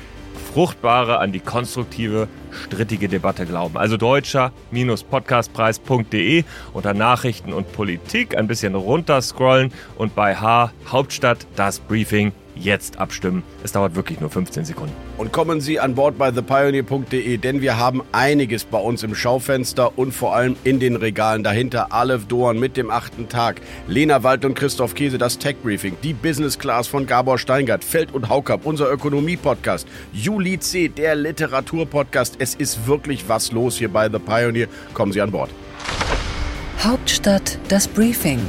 fruchtbare, 0.55 1.19
an 1.19 1.33
die 1.33 1.40
konstruktive 1.40 2.29
strittige 2.66 3.09
Debatte 3.09 3.47
glauben. 3.47 3.76
Also 3.76 3.97
deutscher-podcastpreis.de 3.97 6.45
unter 6.73 6.95
Nachrichten 6.95 7.52
und 7.52 7.73
Politik 7.73 8.37
ein 8.37 8.47
bisschen 8.47 8.75
runterscrollen 8.75 9.73
und 9.97 10.14
bei 10.14 10.37
H 10.37 10.73
Hauptstadt 10.90 11.47
das 11.57 11.80
Briefing 11.80 12.33
jetzt 12.61 12.99
abstimmen. 12.99 13.42
Es 13.64 13.73
dauert 13.73 13.95
wirklich 13.95 14.21
nur 14.21 14.30
15 14.30 14.64
Sekunden. 14.64 14.95
Und 15.19 15.33
kommen 15.33 15.61
Sie 15.61 15.80
an 15.80 15.95
Bord 15.95 16.19
bei 16.19 16.30
thepioneer.de, 16.30 17.37
denn 17.38 17.61
wir 17.61 17.78
haben 17.78 18.02
einiges 18.12 18.64
bei 18.64 18.78
uns 18.78 19.02
im 19.02 19.14
Schaufenster 19.14 19.99
und 19.99 20.12
vor 20.12 20.35
allem 20.35 20.57
in 20.64 20.80
den 20.80 20.97
Regalen 20.97 21.42
dahinter. 21.42 21.92
Aleph 21.92 22.26
Doan 22.26 22.59
mit 22.59 22.76
dem 22.76 22.90
achten 22.90 23.28
Tag, 23.28 23.61
Lena 23.87 24.23
Wald 24.23 24.45
und 24.45 24.54
Christoph 24.54 24.95
Käse, 24.95 25.19
das 25.19 25.38
Tech 25.38 25.57
Briefing, 25.62 25.97
die 26.02 26.12
Business 26.12 26.59
Class 26.59 26.87
von 26.87 27.07
Gabor 27.07 27.38
Steingart, 27.38 27.85
Feld 27.85 28.12
und 28.12 28.28
Haukap, 28.28 28.64
unser 28.64 28.90
Ökonomie-Podcast, 28.90 29.87
Juli 30.12 30.59
C., 30.59 30.88
der 30.88 31.14
Literatur-Podcast. 31.14 32.40
Es 32.41 32.55
ist 32.55 32.87
wirklich 32.87 33.29
was 33.29 33.53
los 33.53 33.77
hier 33.77 33.91
bei 33.91 34.09
The 34.09 34.19
Pioneer. 34.19 34.67
Kommen 34.95 35.13
Sie 35.13 35.21
an 35.21 35.31
Bord. 35.31 35.51
Hauptstadt 36.83 37.59
das 37.69 37.87
Briefing 37.87 38.41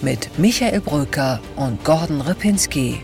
mit 0.00 0.38
Michael 0.38 0.80
Bröker 0.80 1.40
und 1.56 1.82
Gordon 1.82 2.20
Ripinski. 2.20 3.00